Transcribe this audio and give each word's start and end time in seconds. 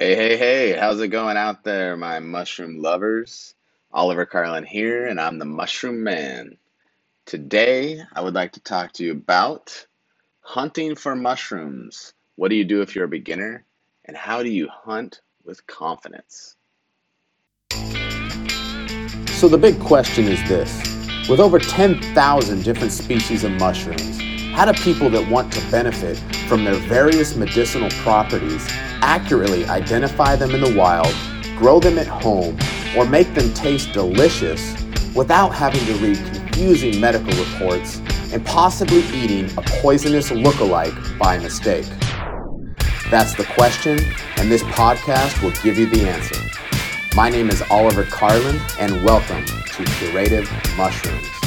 Hey, 0.00 0.14
hey, 0.14 0.36
hey, 0.36 0.72
how's 0.78 1.00
it 1.00 1.08
going 1.08 1.36
out 1.36 1.64
there, 1.64 1.96
my 1.96 2.20
mushroom 2.20 2.80
lovers? 2.80 3.56
Oliver 3.90 4.26
Carlin 4.26 4.62
here, 4.62 5.08
and 5.08 5.20
I'm 5.20 5.40
the 5.40 5.44
Mushroom 5.44 6.04
Man. 6.04 6.56
Today, 7.26 8.00
I 8.12 8.20
would 8.20 8.34
like 8.34 8.52
to 8.52 8.60
talk 8.60 8.92
to 8.92 9.04
you 9.04 9.10
about 9.10 9.88
hunting 10.38 10.94
for 10.94 11.16
mushrooms. 11.16 12.14
What 12.36 12.50
do 12.50 12.54
you 12.54 12.62
do 12.62 12.80
if 12.80 12.94
you're 12.94 13.06
a 13.06 13.08
beginner? 13.08 13.64
And 14.04 14.16
how 14.16 14.44
do 14.44 14.50
you 14.50 14.68
hunt 14.70 15.20
with 15.44 15.66
confidence? 15.66 16.54
So, 19.32 19.48
the 19.48 19.58
big 19.60 19.80
question 19.80 20.28
is 20.28 20.40
this 20.48 21.28
with 21.28 21.40
over 21.40 21.58
10,000 21.58 22.62
different 22.62 22.92
species 22.92 23.42
of 23.42 23.50
mushrooms, 23.50 24.20
how 24.58 24.64
do 24.64 24.72
people 24.82 25.08
that 25.08 25.30
want 25.30 25.52
to 25.52 25.70
benefit 25.70 26.18
from 26.48 26.64
their 26.64 26.74
various 26.74 27.36
medicinal 27.36 27.88
properties 28.02 28.66
accurately 29.02 29.64
identify 29.66 30.34
them 30.34 30.52
in 30.52 30.60
the 30.60 30.76
wild, 30.76 31.14
grow 31.56 31.78
them 31.78 31.96
at 31.96 32.08
home, 32.08 32.58
or 32.96 33.06
make 33.06 33.32
them 33.34 33.54
taste 33.54 33.92
delicious 33.92 34.74
without 35.14 35.50
having 35.50 35.78
to 35.86 35.94
read 36.04 36.16
confusing 36.34 37.00
medical 37.00 37.32
reports 37.44 38.00
and 38.32 38.44
possibly 38.44 39.04
eating 39.14 39.44
a 39.56 39.62
poisonous 39.80 40.32
look-alike 40.32 40.94
by 41.20 41.38
mistake? 41.38 41.86
That's 43.12 43.36
the 43.36 43.46
question, 43.54 44.00
and 44.38 44.50
this 44.50 44.64
podcast 44.64 45.40
will 45.40 45.52
give 45.62 45.78
you 45.78 45.86
the 45.86 46.08
answer. 46.08 46.34
My 47.14 47.30
name 47.30 47.48
is 47.48 47.62
Oliver 47.70 48.02
Carlin, 48.06 48.58
and 48.80 49.04
welcome 49.04 49.44
to 49.44 49.84
Curative 49.84 50.50
Mushrooms. 50.76 51.37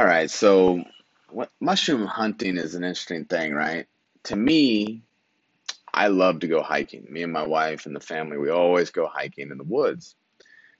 All 0.00 0.06
right, 0.06 0.30
so 0.30 0.82
what 1.28 1.50
mushroom 1.60 2.06
hunting 2.06 2.56
is 2.56 2.74
an 2.74 2.84
interesting 2.84 3.26
thing, 3.26 3.52
right? 3.52 3.86
To 4.24 4.34
me, 4.34 5.02
I 5.92 6.06
love 6.06 6.40
to 6.40 6.48
go 6.48 6.62
hiking. 6.62 7.06
Me 7.10 7.22
and 7.22 7.34
my 7.34 7.46
wife 7.46 7.84
and 7.84 7.94
the 7.94 8.00
family, 8.00 8.38
we 8.38 8.48
always 8.48 8.88
go 8.88 9.06
hiking 9.06 9.50
in 9.50 9.58
the 9.58 9.62
woods. 9.62 10.14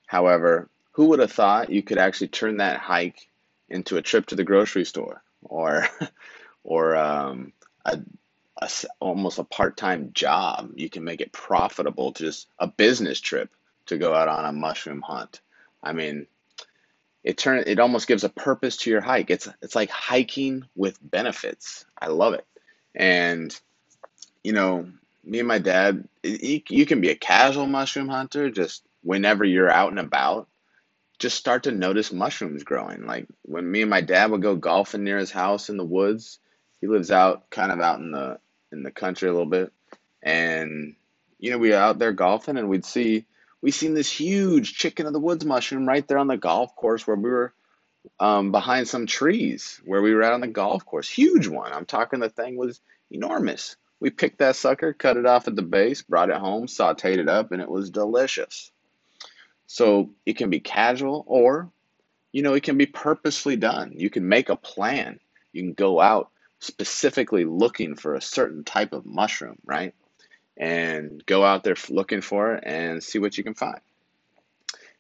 However, 0.06 0.70
who 0.92 1.08
would 1.08 1.19
have 1.19 1.33
thought 1.33 1.69
you 1.69 1.83
could 1.83 1.98
actually 1.98 2.28
turn 2.28 2.56
that 2.56 2.80
hike 2.80 3.28
into 3.69 3.98
a 3.98 4.03
trip 4.03 4.25
to 4.28 4.36
the 4.36 4.42
grocery 4.42 4.86
store 4.86 5.23
or 5.42 5.86
or 6.64 6.97
um, 6.97 7.52
a, 7.84 8.00
a, 8.56 8.70
almost 9.00 9.39
a 9.39 9.45
part-time 9.45 10.12
job. 10.14 10.70
You 10.77 10.89
can 10.89 11.05
make 11.05 11.20
it 11.20 11.30
profitable 11.30 12.12
to 12.14 12.25
just 12.25 12.48
a 12.58 12.69
business 12.69 13.20
trip 13.20 13.50
to 13.84 13.98
go 13.98 14.14
out 14.14 14.28
on 14.28 14.47
a 14.47 14.52
mushroom 14.52 15.02
hunt. 15.02 15.42
I 15.83 15.92
mean, 15.92 16.27
it 17.23 17.37
turn 17.37 17.65
it 17.67 17.79
almost 17.79 18.09
gives 18.09 18.25
a 18.25 18.29
purpose 18.29 18.79
to 18.79 18.91
your 18.91 19.01
hike. 19.01 19.31
It's 19.31 19.49
it's 19.63 19.75
like 19.75 19.91
hiking 19.91 20.65
with 20.75 20.99
benefits. 21.03 21.85
I 22.01 22.09
love 22.09 22.35
it. 22.35 22.47
And 22.95 23.59
you 24.43 24.53
know, 24.53 24.89
me 25.25 25.39
and 25.39 25.48
my 25.48 25.59
dad, 25.59 26.09
you, 26.23 26.63
you 26.69 26.87
can 26.87 27.01
be 27.01 27.11
a 27.11 27.17
casual 27.17 27.67
mushroom 27.67 28.09
hunter 28.09 28.51
just 28.51 28.83
whenever 29.03 29.45
you're 29.45 29.71
out 29.71 29.91
and 29.91 29.98
about. 29.98 30.48
Just 31.19 31.37
start 31.37 31.65
to 31.65 31.73
notice 31.73 32.13
mushrooms 32.13 32.65
growing. 32.65 33.05
Like 33.05 33.27
when 33.43 33.71
me 33.71 33.83
and 33.83 33.91
my 33.91 34.01
dad 34.01 34.31
would 34.31 34.41
go 34.41 34.57
golfing 34.57 35.05
near 35.05 35.19
his 35.19 35.31
house 35.31 35.69
in 35.69 35.77
the 35.77 35.85
woods. 35.85 36.39
He 36.81 36.87
lives 36.87 37.11
out 37.11 37.51
kind 37.51 37.71
of 37.71 37.81
out 37.81 37.98
in 37.98 38.11
the 38.11 38.39
in 38.73 38.83
the 38.83 38.91
country 38.91 39.29
a 39.29 39.33
little 39.33 39.47
bit. 39.47 39.71
And 40.23 40.95
you 41.39 41.51
know, 41.51 41.59
we 41.59 41.71
were 41.71 41.77
out 41.77 41.98
there 41.98 42.13
golfing 42.13 42.57
and 42.57 42.71
we'd 42.71 42.87
see 42.87 43.27
we 43.62 43.70
seen 43.70 43.94
this 43.94 44.11
huge 44.11 44.75
chicken 44.75 45.06
of 45.06 45.12
the 45.12 45.20
woods 45.20 45.44
mushroom 45.44 45.86
right 45.86 46.06
there 46.06 46.19
on 46.19 46.27
the 46.27 46.36
golf 46.36 46.75
course 46.77 47.06
where 47.06 47.16
we 47.16 47.30
were 47.30 47.53
um, 48.19 48.52
behind 48.52 48.89
some 48.89 49.06
trees 49.06 49.80
where 49.84 50.00
we 50.00 50.14
were 50.14 50.22
out 50.22 50.33
on 50.33 50.41
the 50.41 50.47
golf 50.47 50.84
course. 50.84 51.08
Huge 51.08 51.47
one. 51.48 51.72
I'm 51.72 51.84
talking 51.84 52.20
the 52.20 52.30
thing 52.30 52.56
was 52.56 52.80
enormous. 53.11 53.77
We 54.00 54.11
picked 54.11 54.39
that 54.39 54.56
sucker, 54.56 54.94
cut 54.94 55.19
it 55.19 55.27
off 55.27 55.47
at 55.47 55.56
the 55.56 55.62
base, 55.62 56.00
brought 56.02 56.30
it 56.30 56.36
home, 56.36 56.67
sauteed 56.67 57.19
it 57.19 57.28
up, 57.28 57.52
and 57.52 57.61
it 57.61 57.69
was 57.69 57.91
delicious. 57.91 58.72
So 59.67 60.11
it 60.24 60.39
can 60.39 60.48
be 60.48 60.61
casual 60.61 61.24
or, 61.27 61.70
you 62.33 62.42
know, 62.42 62.55
it 62.55 62.62
can 62.62 62.79
be 62.79 62.86
purposely 62.86 63.56
done. 63.56 63.92
You 63.95 64.08
can 64.08 64.27
make 64.27 64.48
a 64.48 64.56
plan. 64.56 65.20
You 65.52 65.62
can 65.62 65.74
go 65.74 66.01
out 66.01 66.30
specifically 66.61 67.45
looking 67.45 67.95
for 67.95 68.14
a 68.14 68.23
certain 68.23 68.64
type 68.64 68.92
of 68.92 69.06
mushroom, 69.06 69.58
right? 69.64 69.95
And 70.61 71.25
go 71.25 71.43
out 71.43 71.65
there 71.65 71.75
looking 71.89 72.21
for 72.21 72.55
it 72.55 72.65
and 72.67 73.03
see 73.03 73.19
what 73.19 73.37
you 73.37 73.43
can 73.43 73.55
find. 73.55 73.81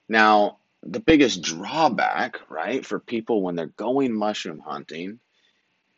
Now, 0.08 0.56
the 0.82 1.00
biggest 1.00 1.42
drawback, 1.42 2.40
right, 2.48 2.84
for 2.84 2.98
people 2.98 3.42
when 3.42 3.56
they're 3.56 3.66
going 3.66 4.14
mushroom 4.14 4.58
hunting 4.58 5.20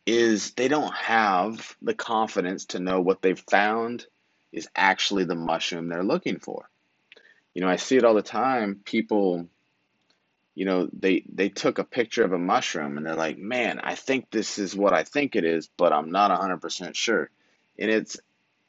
is 0.04 0.50
they 0.52 0.66
don't 0.66 0.92
have 0.92 1.76
the 1.80 1.94
confidence 1.94 2.66
to 2.66 2.80
know 2.80 3.00
what 3.00 3.22
they've 3.22 3.42
found 3.48 4.04
is 4.50 4.68
actually 4.74 5.24
the 5.24 5.36
mushroom 5.36 5.88
they're 5.88 6.02
looking 6.02 6.40
for. 6.40 6.68
You 7.54 7.62
know, 7.62 7.68
I 7.68 7.76
see 7.76 7.96
it 7.96 8.04
all 8.04 8.14
the 8.14 8.22
time. 8.22 8.80
People, 8.84 9.46
you 10.56 10.64
know, 10.64 10.88
they 10.92 11.24
they 11.32 11.50
took 11.50 11.78
a 11.78 11.84
picture 11.84 12.24
of 12.24 12.32
a 12.32 12.38
mushroom 12.38 12.96
and 12.96 13.06
they're 13.06 13.14
like, 13.14 13.38
"Man, 13.38 13.78
I 13.78 13.94
think 13.94 14.30
this 14.30 14.58
is 14.58 14.74
what 14.74 14.92
I 14.92 15.04
think 15.04 15.36
it 15.36 15.44
is, 15.44 15.68
but 15.76 15.92
I'm 15.92 16.10
not 16.10 16.32
100% 16.32 16.96
sure." 16.96 17.30
And 17.78 17.90
it's 17.90 18.18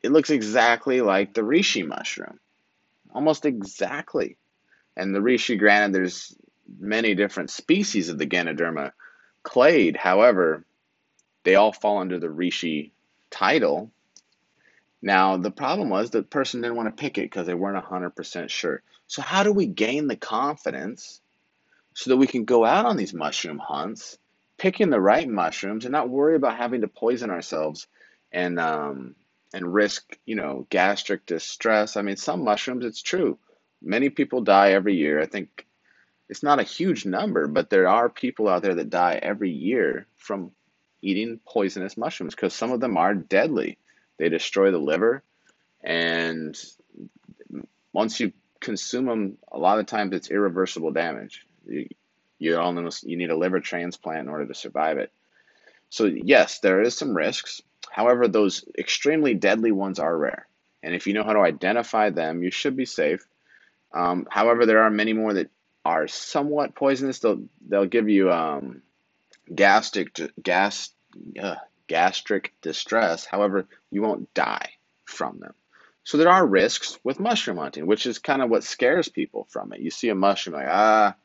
it 0.03 0.11
looks 0.11 0.29
exactly 0.29 1.01
like 1.01 1.33
the 1.33 1.41
reishi 1.41 1.87
mushroom, 1.87 2.39
almost 3.15 3.45
exactly. 3.45 4.37
And 4.95 5.15
the 5.15 5.19
reishi, 5.19 5.57
granted, 5.57 5.95
there's 5.95 6.35
many 6.79 7.15
different 7.15 7.49
species 7.49 8.09
of 8.09 8.17
the 8.17 8.27
Ganoderma 8.27 8.91
clade. 9.41 9.95
However, 9.95 10.65
they 11.43 11.55
all 11.55 11.71
fall 11.71 11.99
under 11.99 12.19
the 12.19 12.27
reishi 12.27 12.91
title. 13.31 13.91
Now, 15.01 15.37
the 15.37 15.51
problem 15.51 15.89
was 15.89 16.09
the 16.09 16.21
person 16.21 16.61
didn't 16.61 16.77
want 16.77 16.95
to 16.95 17.01
pick 17.01 17.17
it 17.17 17.23
because 17.23 17.47
they 17.47 17.53
weren't 17.53 17.83
100% 17.83 18.49
sure. 18.49 18.81
So, 19.07 19.21
how 19.21 19.43
do 19.43 19.51
we 19.51 19.65
gain 19.65 20.07
the 20.07 20.15
confidence 20.15 21.21
so 21.93 22.09
that 22.09 22.17
we 22.17 22.27
can 22.27 22.45
go 22.45 22.65
out 22.65 22.85
on 22.85 22.97
these 22.97 23.13
mushroom 23.13 23.59
hunts, 23.59 24.17
picking 24.57 24.89
the 24.89 24.99
right 24.99 25.27
mushrooms, 25.27 25.85
and 25.85 25.91
not 25.91 26.09
worry 26.09 26.35
about 26.35 26.57
having 26.57 26.81
to 26.81 26.87
poison 26.87 27.29
ourselves 27.29 27.87
and 28.31 28.59
um, 28.59 29.15
and 29.53 29.73
risk, 29.73 30.17
you 30.25 30.35
know, 30.35 30.65
gastric 30.69 31.25
distress. 31.25 31.95
I 31.95 32.01
mean, 32.01 32.17
some 32.17 32.43
mushrooms, 32.43 32.85
it's 32.85 33.01
true. 33.01 33.37
Many 33.81 34.09
people 34.09 34.41
die 34.41 34.71
every 34.71 34.95
year. 34.95 35.21
I 35.21 35.25
think 35.25 35.65
it's 36.29 36.43
not 36.43 36.59
a 36.59 36.63
huge 36.63 37.05
number, 37.05 37.47
but 37.47 37.69
there 37.69 37.87
are 37.87 38.09
people 38.09 38.49
out 38.49 38.63
there 38.63 38.75
that 38.75 38.89
die 38.89 39.19
every 39.21 39.51
year 39.51 40.07
from 40.17 40.51
eating 41.01 41.39
poisonous 41.45 41.97
mushrooms 41.97 42.33
because 42.33 42.53
some 42.53 42.71
of 42.71 42.79
them 42.79 42.97
are 42.97 43.13
deadly. 43.13 43.77
They 44.17 44.29
destroy 44.29 44.71
the 44.71 44.77
liver, 44.77 45.21
and 45.83 46.57
once 47.91 48.19
you 48.19 48.31
consume 48.59 49.05
them, 49.05 49.37
a 49.51 49.57
lot 49.57 49.79
of 49.79 49.85
times 49.85 50.15
it's 50.15 50.31
irreversible 50.31 50.91
damage. 50.91 51.45
You, 51.67 51.87
you 52.39 52.57
almost 52.57 53.03
you 53.03 53.17
need 53.17 53.31
a 53.31 53.37
liver 53.37 53.59
transplant 53.59 54.21
in 54.21 54.29
order 54.29 54.47
to 54.47 54.53
survive 54.53 54.97
it. 54.97 55.11
So 55.89 56.05
yes, 56.05 56.59
there 56.59 56.81
is 56.81 56.95
some 56.95 57.15
risks, 57.15 57.61
However, 57.91 58.27
those 58.27 58.65
extremely 58.77 59.33
deadly 59.33 59.71
ones 59.71 59.99
are 59.99 60.17
rare. 60.17 60.47
And 60.81 60.93
if 60.93 61.07
you 61.07 61.13
know 61.13 61.23
how 61.23 61.33
to 61.33 61.39
identify 61.39 62.09
them, 62.09 62.43
you 62.43 62.51
should 62.51 62.75
be 62.75 62.85
safe. 62.85 63.25
Um, 63.93 64.27
however, 64.29 64.65
there 64.65 64.83
are 64.83 64.89
many 64.89 65.13
more 65.13 65.33
that 65.33 65.49
are 65.85 66.07
somewhat 66.07 66.75
poisonous. 66.75 67.19
They'll, 67.19 67.43
they'll 67.67 67.85
give 67.85 68.09
you 68.09 68.31
um, 68.31 68.81
gastric, 69.53 70.19
gas, 70.41 70.89
uh, 71.41 71.55
gastric 71.87 72.53
distress. 72.61 73.25
However, 73.25 73.67
you 73.91 74.01
won't 74.01 74.33
die 74.33 74.71
from 75.05 75.39
them. 75.39 75.53
So 76.03 76.17
there 76.17 76.29
are 76.29 76.45
risks 76.45 76.99
with 77.03 77.19
mushroom 77.19 77.57
hunting, 77.57 77.87
which 77.87 78.05
is 78.05 78.19
kind 78.19 78.41
of 78.41 78.49
what 78.49 78.63
scares 78.63 79.07
people 79.07 79.47
from 79.49 79.71
it. 79.71 79.79
You 79.79 79.89
see 79.89 80.09
a 80.09 80.15
mushroom 80.15 80.57
like, 80.57 80.67
ah, 80.69 81.15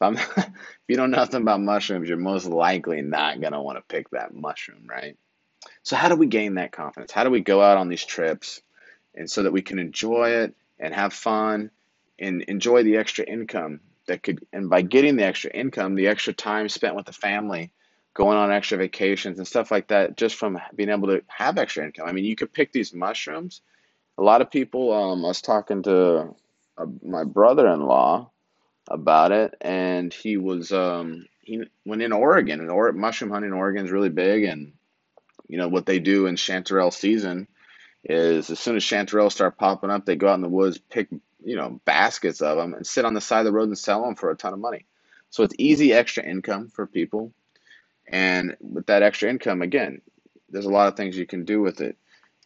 if, 0.00 0.38
if 0.38 0.48
you 0.88 0.96
know 0.96 1.06
nothing 1.06 1.42
about 1.42 1.60
mushrooms, 1.60 2.08
you're 2.08 2.18
most 2.18 2.46
likely 2.46 3.02
not 3.02 3.40
going 3.40 3.52
to 3.52 3.60
want 3.60 3.78
to 3.78 3.82
pick 3.82 4.10
that 4.10 4.34
mushroom, 4.34 4.86
right? 4.88 5.16
So, 5.82 5.96
how 5.96 6.08
do 6.08 6.16
we 6.16 6.26
gain 6.26 6.54
that 6.54 6.72
confidence? 6.72 7.12
How 7.12 7.24
do 7.24 7.30
we 7.30 7.40
go 7.40 7.60
out 7.62 7.78
on 7.78 7.88
these 7.88 8.04
trips 8.04 8.62
and 9.14 9.30
so 9.30 9.42
that 9.42 9.52
we 9.52 9.62
can 9.62 9.78
enjoy 9.78 10.30
it 10.30 10.54
and 10.78 10.94
have 10.94 11.12
fun 11.12 11.70
and 12.18 12.42
enjoy 12.42 12.82
the 12.82 12.96
extra 12.96 13.24
income 13.24 13.80
that 14.06 14.22
could, 14.22 14.46
and 14.52 14.68
by 14.68 14.82
getting 14.82 15.16
the 15.16 15.24
extra 15.24 15.50
income, 15.50 15.94
the 15.94 16.08
extra 16.08 16.32
time 16.32 16.68
spent 16.68 16.96
with 16.96 17.06
the 17.06 17.12
family, 17.12 17.72
going 18.14 18.36
on 18.36 18.50
extra 18.50 18.76
vacations 18.76 19.38
and 19.38 19.46
stuff 19.46 19.70
like 19.70 19.88
that, 19.88 20.16
just 20.16 20.36
from 20.36 20.58
being 20.74 20.88
able 20.88 21.08
to 21.08 21.22
have 21.28 21.58
extra 21.58 21.84
income. 21.84 22.08
I 22.08 22.12
mean, 22.12 22.24
you 22.24 22.36
could 22.36 22.52
pick 22.52 22.72
these 22.72 22.92
mushrooms. 22.92 23.62
A 24.18 24.22
lot 24.22 24.40
of 24.40 24.50
people, 24.50 24.92
um, 24.92 25.24
I 25.24 25.28
was 25.28 25.40
talking 25.40 25.82
to 25.84 26.34
uh, 26.76 26.86
my 27.02 27.24
brother 27.24 27.68
in 27.68 27.80
law 27.80 28.30
about 28.88 29.32
it, 29.32 29.54
and 29.60 30.12
he 30.12 30.36
was, 30.36 30.72
um, 30.72 31.26
he 31.42 31.62
went 31.86 32.02
in 32.02 32.12
Oregon, 32.12 32.60
and 32.60 32.70
or- 32.70 32.92
mushroom 32.92 33.30
hunting 33.30 33.52
in 33.52 33.56
Oregon 33.56 33.84
is 33.84 33.92
really 33.92 34.08
big, 34.08 34.44
and 34.44 34.72
you 35.50 35.58
know 35.58 35.68
what 35.68 35.86
they 35.86 35.98
do 35.98 36.26
in 36.26 36.36
chanterelle 36.36 36.92
season 36.92 37.48
is 38.04 38.50
as 38.50 38.58
soon 38.58 38.76
as 38.76 38.84
chanterelles 38.84 39.32
start 39.32 39.58
popping 39.58 39.90
up, 39.90 40.06
they 40.06 40.16
go 40.16 40.28
out 40.28 40.34
in 40.34 40.40
the 40.40 40.48
woods, 40.48 40.78
pick 40.78 41.08
you 41.44 41.56
know 41.56 41.80
baskets 41.84 42.40
of 42.40 42.56
them, 42.56 42.74
and 42.74 42.86
sit 42.86 43.04
on 43.04 43.14
the 43.14 43.20
side 43.20 43.40
of 43.40 43.46
the 43.46 43.52
road 43.52 43.68
and 43.68 43.78
sell 43.78 44.04
them 44.04 44.14
for 44.14 44.30
a 44.30 44.36
ton 44.36 44.52
of 44.52 44.60
money. 44.60 44.86
So 45.30 45.42
it's 45.42 45.54
easy 45.58 45.92
extra 45.92 46.24
income 46.24 46.68
for 46.68 46.86
people, 46.86 47.32
and 48.06 48.56
with 48.60 48.86
that 48.86 49.02
extra 49.02 49.28
income, 49.28 49.60
again, 49.60 50.02
there's 50.48 50.66
a 50.66 50.70
lot 50.70 50.88
of 50.88 50.96
things 50.96 51.18
you 51.18 51.26
can 51.26 51.44
do 51.44 51.60
with 51.60 51.80
it. 51.80 51.96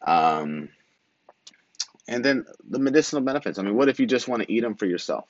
Um, 0.03 0.71
and 2.09 2.25
then 2.25 2.47
the 2.69 2.79
medicinal 2.79 3.23
benefits. 3.23 3.59
I 3.59 3.63
mean, 3.63 3.77
what 3.77 3.89
if 3.89 4.01
you 4.01 4.07
just 4.07 4.29
want 4.29 4.43
to 4.43 4.53
eat 4.53 4.61
them 4.61 4.77
for 4.77 4.87
yourself? 4.87 5.27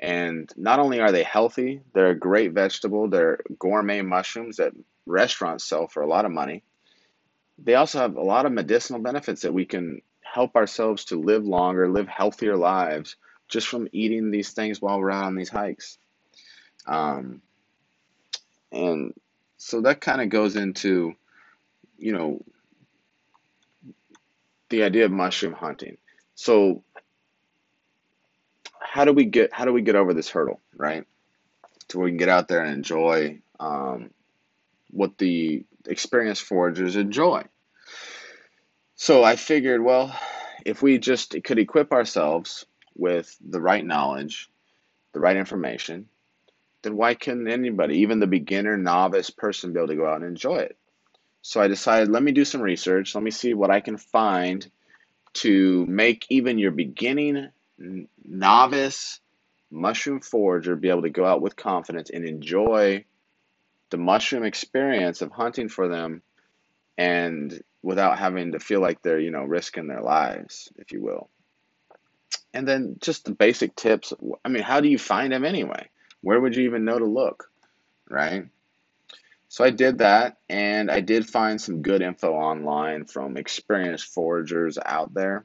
And 0.00 0.50
not 0.56 0.78
only 0.78 1.00
are 1.00 1.12
they 1.12 1.22
healthy, 1.22 1.82
they're 1.92 2.10
a 2.10 2.18
great 2.18 2.52
vegetable. 2.52 3.08
They're 3.08 3.40
gourmet 3.58 4.02
mushrooms 4.02 4.56
that 4.56 4.72
restaurants 5.06 5.64
sell 5.64 5.88
for 5.88 6.02
a 6.02 6.06
lot 6.06 6.24
of 6.24 6.32
money. 6.32 6.62
They 7.62 7.74
also 7.74 7.98
have 7.98 8.16
a 8.16 8.22
lot 8.22 8.46
of 8.46 8.52
medicinal 8.52 9.00
benefits 9.00 9.42
that 9.42 9.54
we 9.54 9.66
can 9.66 10.00
help 10.22 10.56
ourselves 10.56 11.06
to 11.06 11.20
live 11.20 11.44
longer, 11.44 11.88
live 11.88 12.08
healthier 12.08 12.56
lives 12.56 13.16
just 13.48 13.66
from 13.66 13.88
eating 13.92 14.30
these 14.30 14.50
things 14.50 14.80
while 14.80 14.98
we're 14.98 15.10
out 15.10 15.24
on 15.24 15.34
these 15.34 15.48
hikes. 15.48 15.98
Um, 16.86 17.42
and 18.72 19.12
so 19.56 19.82
that 19.82 20.00
kind 20.00 20.20
of 20.20 20.28
goes 20.28 20.56
into, 20.56 21.14
you 21.98 22.12
know, 22.12 22.42
the 24.68 24.84
idea 24.84 25.04
of 25.04 25.10
mushroom 25.10 25.52
hunting. 25.52 25.98
So 26.36 26.84
how 28.80 29.04
do 29.04 29.12
we 29.12 29.24
get 29.24 29.52
how 29.52 29.64
do 29.64 29.72
we 29.72 29.82
get 29.82 29.96
over 29.96 30.14
this 30.14 30.30
hurdle, 30.30 30.60
right? 30.76 31.06
To 31.88 31.98
where 31.98 32.04
we 32.04 32.12
can 32.12 32.18
get 32.18 32.28
out 32.28 32.48
there 32.48 32.62
and 32.62 32.72
enjoy 32.72 33.40
um, 33.58 34.10
what 34.90 35.18
the 35.18 35.64
experienced 35.86 36.44
foragers 36.44 36.96
enjoy. 36.96 37.44
So 38.96 39.24
I 39.24 39.36
figured, 39.36 39.82
well, 39.82 40.14
if 40.64 40.82
we 40.82 40.98
just 40.98 41.36
could 41.44 41.58
equip 41.58 41.92
ourselves 41.92 42.66
with 42.94 43.34
the 43.40 43.60
right 43.60 43.84
knowledge, 43.84 44.50
the 45.12 45.20
right 45.20 45.36
information, 45.36 46.08
then 46.82 46.96
why 46.96 47.14
couldn't 47.14 47.48
anybody, 47.48 47.98
even 47.98 48.20
the 48.20 48.26
beginner, 48.26 48.76
novice 48.76 49.30
person, 49.30 49.72
be 49.72 49.78
able 49.78 49.88
to 49.88 49.96
go 49.96 50.06
out 50.06 50.16
and 50.16 50.26
enjoy 50.26 50.56
it? 50.56 50.76
So 51.42 51.60
I 51.60 51.68
decided, 51.68 52.10
let 52.10 52.22
me 52.22 52.32
do 52.32 52.44
some 52.44 52.60
research. 52.60 53.14
Let 53.14 53.24
me 53.24 53.30
see 53.30 53.54
what 53.54 53.70
I 53.70 53.80
can 53.80 53.96
find 53.96 54.70
to 55.32 55.86
make 55.86 56.26
even 56.28 56.58
your 56.58 56.72
beginning 56.72 57.48
novice 58.24 59.20
mushroom 59.70 60.20
forager 60.20 60.76
be 60.76 60.90
able 60.90 61.02
to 61.02 61.10
go 61.10 61.24
out 61.24 61.40
with 61.40 61.56
confidence 61.56 62.10
and 62.10 62.24
enjoy 62.24 63.04
the 63.90 63.96
mushroom 63.96 64.44
experience 64.44 65.22
of 65.22 65.32
hunting 65.32 65.68
for 65.68 65.88
them 65.88 66.22
and 66.96 67.62
without 67.82 68.18
having 68.18 68.52
to 68.52 68.60
feel 68.60 68.80
like 68.80 69.02
they're, 69.02 69.20
you 69.20 69.30
know, 69.30 69.44
risking 69.44 69.86
their 69.86 70.02
lives, 70.02 70.70
if 70.76 70.92
you 70.92 71.02
will. 71.02 71.28
And 72.52 72.66
then 72.66 72.96
just 73.00 73.24
the 73.24 73.32
basic 73.32 73.74
tips. 73.74 74.12
I 74.44 74.48
mean, 74.48 74.62
how 74.62 74.80
do 74.80 74.88
you 74.88 74.98
find 74.98 75.32
them 75.32 75.44
anyway? 75.44 75.88
Where 76.20 76.40
would 76.40 76.56
you 76.56 76.64
even 76.64 76.84
know 76.84 76.98
to 76.98 77.06
look, 77.06 77.50
right? 78.08 78.46
So 79.48 79.64
I 79.64 79.70
did 79.70 79.98
that, 79.98 80.38
and 80.48 80.90
I 80.90 81.00
did 81.00 81.28
find 81.28 81.60
some 81.60 81.82
good 81.82 82.02
info 82.02 82.32
online 82.32 83.04
from 83.04 83.36
experienced 83.36 84.14
foragers 84.14 84.78
out 84.84 85.12
there. 85.12 85.44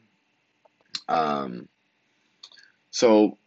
Um, 1.08 1.68
so 2.92 3.38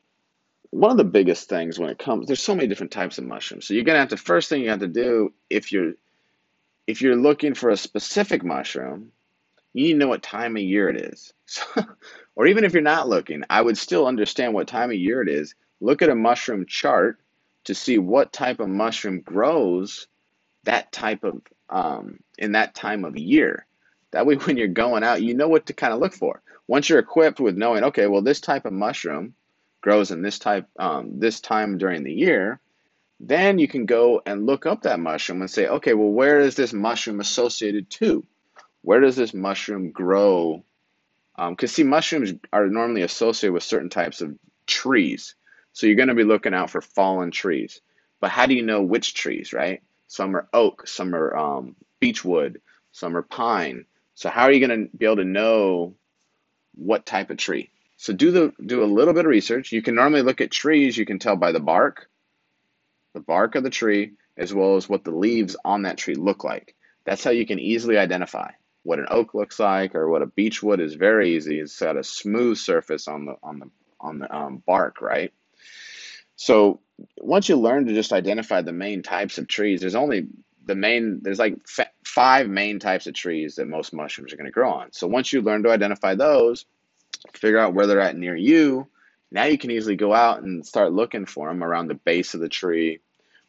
one 0.70 0.90
of 0.90 0.96
the 0.96 1.04
biggest 1.04 1.48
things 1.48 1.78
when 1.78 1.90
it 1.90 1.98
comes, 1.98 2.26
there's 2.26 2.42
so 2.42 2.54
many 2.54 2.68
different 2.68 2.92
types 2.92 3.18
of 3.18 3.24
mushrooms. 3.24 3.66
So 3.66 3.74
you're 3.74 3.84
gonna 3.84 3.98
have 3.98 4.10
to 4.10 4.16
first 4.16 4.48
thing 4.48 4.62
you 4.62 4.70
have 4.70 4.80
to 4.80 4.86
do 4.88 5.32
if 5.48 5.72
you're 5.72 5.92
if 6.86 7.02
you're 7.02 7.16
looking 7.16 7.54
for 7.54 7.70
a 7.70 7.76
specific 7.76 8.42
mushroom, 8.42 9.12
you 9.74 9.84
need 9.84 9.92
to 9.92 9.98
know 9.98 10.08
what 10.08 10.22
time 10.22 10.56
of 10.56 10.62
year 10.62 10.88
it 10.88 10.96
is. 10.96 11.32
So, 11.50 11.64
or 12.36 12.46
even 12.46 12.64
if 12.64 12.74
you're 12.74 12.82
not 12.82 13.08
looking, 13.08 13.42
I 13.48 13.62
would 13.62 13.78
still 13.78 14.06
understand 14.06 14.54
what 14.54 14.68
time 14.68 14.90
of 14.90 14.96
year 14.96 15.22
it 15.22 15.28
is. 15.30 15.54
Look 15.80 16.02
at 16.02 16.10
a 16.10 16.14
mushroom 16.14 16.66
chart 16.66 17.18
to 17.64 17.74
see 17.74 17.98
what 17.98 18.32
type 18.32 18.60
of 18.60 18.68
mushroom 18.68 19.20
grows 19.22 20.06
that 20.64 20.92
type 20.92 21.24
of 21.24 21.40
um, 21.70 22.20
in 22.36 22.52
that 22.52 22.74
time 22.74 23.04
of 23.04 23.16
year. 23.16 23.66
That 24.10 24.26
way, 24.26 24.34
when 24.36 24.56
you're 24.56 24.68
going 24.68 25.04
out, 25.04 25.22
you 25.22 25.34
know 25.34 25.48
what 25.48 25.66
to 25.66 25.72
kind 25.72 25.92
of 25.92 26.00
look 26.00 26.12
for. 26.12 26.42
Once 26.66 26.88
you're 26.88 26.98
equipped 26.98 27.40
with 27.40 27.56
knowing, 27.56 27.84
okay, 27.84 28.06
well, 28.06 28.22
this 28.22 28.40
type 28.40 28.66
of 28.66 28.72
mushroom 28.72 29.34
grows 29.88 30.10
in 30.10 30.20
this 30.20 30.38
type 30.38 30.66
um, 30.78 31.18
this 31.18 31.40
time 31.40 31.78
during 31.78 32.04
the 32.04 32.12
year, 32.12 32.60
then 33.20 33.58
you 33.58 33.66
can 33.66 33.86
go 33.86 34.20
and 34.26 34.44
look 34.44 34.66
up 34.66 34.82
that 34.82 35.00
mushroom 35.00 35.40
and 35.40 35.50
say, 35.50 35.66
okay, 35.66 35.94
well, 35.94 36.10
where 36.10 36.40
is 36.40 36.56
this 36.56 36.74
mushroom 36.74 37.20
associated 37.20 37.88
to? 37.88 38.22
Where 38.82 39.00
does 39.00 39.16
this 39.16 39.32
mushroom 39.32 39.90
grow? 39.90 40.62
Because 41.38 41.70
um, 41.70 41.74
see, 41.74 41.84
mushrooms 41.84 42.34
are 42.52 42.66
normally 42.66 43.00
associated 43.00 43.54
with 43.54 43.62
certain 43.62 43.88
types 43.88 44.20
of 44.20 44.36
trees. 44.66 45.34
So 45.72 45.86
you're 45.86 45.96
going 45.96 46.08
to 46.08 46.14
be 46.14 46.22
looking 46.32 46.52
out 46.52 46.68
for 46.68 46.82
fallen 46.82 47.30
trees. 47.30 47.80
But 48.20 48.30
how 48.30 48.44
do 48.44 48.54
you 48.54 48.64
know 48.64 48.82
which 48.82 49.14
trees, 49.14 49.54
right? 49.54 49.80
Some 50.06 50.36
are 50.36 50.48
oak, 50.52 50.86
some 50.86 51.14
are 51.14 51.34
um, 51.34 51.76
beechwood, 51.98 52.60
some 52.92 53.16
are 53.16 53.22
pine. 53.22 53.86
So 54.14 54.28
how 54.28 54.42
are 54.42 54.52
you 54.52 54.66
going 54.66 54.82
to 54.84 54.96
be 54.98 55.06
able 55.06 55.16
to 55.16 55.24
know 55.24 55.94
what 56.74 57.06
type 57.06 57.30
of 57.30 57.38
tree? 57.38 57.70
So 57.98 58.12
do 58.12 58.30
the 58.30 58.52
do 58.64 58.82
a 58.82 58.86
little 58.86 59.12
bit 59.12 59.24
of 59.24 59.30
research. 59.30 59.72
You 59.72 59.82
can 59.82 59.96
normally 59.96 60.22
look 60.22 60.40
at 60.40 60.52
trees. 60.52 60.96
You 60.96 61.04
can 61.04 61.18
tell 61.18 61.34
by 61.34 61.50
the 61.50 61.60
bark, 61.60 62.08
the 63.12 63.20
bark 63.20 63.56
of 63.56 63.64
the 63.64 63.70
tree, 63.70 64.12
as 64.36 64.54
well 64.54 64.76
as 64.76 64.88
what 64.88 65.02
the 65.02 65.10
leaves 65.10 65.56
on 65.64 65.82
that 65.82 65.98
tree 65.98 66.14
look 66.14 66.44
like. 66.44 66.76
That's 67.04 67.24
how 67.24 67.32
you 67.32 67.44
can 67.44 67.58
easily 67.58 67.98
identify 67.98 68.52
what 68.84 69.00
an 69.00 69.08
oak 69.10 69.34
looks 69.34 69.58
like 69.58 69.96
or 69.96 70.08
what 70.08 70.22
a 70.22 70.26
beechwood 70.26 70.78
is. 70.78 70.94
Very 70.94 71.34
easy. 71.34 71.58
It's 71.58 71.80
got 71.80 71.96
a 71.96 72.04
smooth 72.04 72.56
surface 72.56 73.08
on 73.08 73.24
the 73.24 73.34
on 73.42 73.58
the 73.58 73.70
on 74.00 74.20
the 74.20 74.32
um, 74.34 74.62
bark, 74.64 75.00
right? 75.00 75.32
So 76.36 76.78
once 77.18 77.48
you 77.48 77.56
learn 77.56 77.86
to 77.86 77.94
just 77.94 78.12
identify 78.12 78.62
the 78.62 78.72
main 78.72 79.02
types 79.02 79.38
of 79.38 79.48
trees, 79.48 79.80
there's 79.80 79.96
only 79.96 80.28
the 80.64 80.76
main 80.76 81.18
there's 81.20 81.40
like 81.40 81.56
five 82.04 82.48
main 82.48 82.78
types 82.78 83.08
of 83.08 83.14
trees 83.14 83.56
that 83.56 83.66
most 83.66 83.92
mushrooms 83.92 84.32
are 84.32 84.36
going 84.36 84.46
to 84.46 84.52
grow 84.52 84.70
on. 84.70 84.92
So 84.92 85.08
once 85.08 85.32
you 85.32 85.42
learn 85.42 85.64
to 85.64 85.70
identify 85.70 86.14
those, 86.14 86.64
figure 87.32 87.58
out 87.58 87.74
where 87.74 87.86
they're 87.86 88.00
at 88.00 88.16
near 88.16 88.36
you. 88.36 88.88
Now 89.30 89.44
you 89.44 89.58
can 89.58 89.70
easily 89.70 89.96
go 89.96 90.14
out 90.14 90.42
and 90.42 90.66
start 90.66 90.92
looking 90.92 91.26
for 91.26 91.48
them 91.48 91.62
around 91.62 91.88
the 91.88 91.94
base 91.94 92.34
of 92.34 92.40
the 92.40 92.48
tree 92.48 93.00